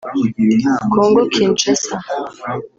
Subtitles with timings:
[0.93, 1.95] Congo Kinshasa